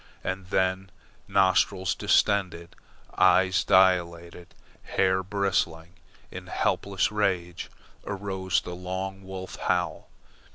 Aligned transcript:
And 0.23 0.47
then, 0.47 0.89
nostrils 1.27 1.93
distended, 1.93 2.75
eyes 3.19 3.63
dilated, 3.63 4.55
hair 4.81 5.21
bristling 5.21 5.93
in 6.31 6.47
helpless 6.47 7.11
rage, 7.11 7.69
arose 8.03 8.61
the 8.61 8.73
long 8.73 9.21
wolf 9.23 9.57
howl. 9.57 10.09